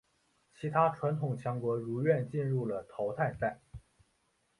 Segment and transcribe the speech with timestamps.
[0.55, 3.59] 其他传统强国如愿进入了淘汰赛。